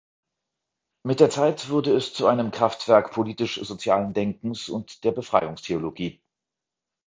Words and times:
Mit 1.05 1.19
der 1.19 1.29
Zeit 1.29 1.69
wurde 1.69 1.93
es 1.95 2.11
zu 2.11 2.25
einem 2.25 2.49
Kraftwerk 2.49 3.11
politisch-sozialen 3.11 4.13
Denkens 4.13 4.67
und 4.67 5.03
der 5.03 5.11
Befreiungstheologie. 5.11 6.19